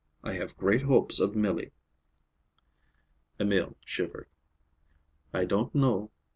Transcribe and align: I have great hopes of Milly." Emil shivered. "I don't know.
I 0.23 0.33
have 0.33 0.57
great 0.57 0.81
hopes 0.81 1.19
of 1.19 1.35
Milly." 1.35 1.73
Emil 3.39 3.77
shivered. 3.85 4.29
"I 5.31 5.45
don't 5.45 5.75
know. 5.75 6.09